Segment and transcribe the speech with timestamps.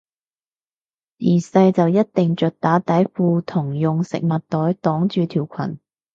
[1.19, 5.79] 自細就一定着打底褲同用食物袋擋住條裙